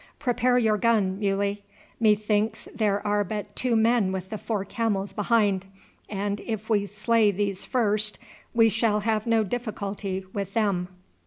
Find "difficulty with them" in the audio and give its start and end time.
9.43-10.87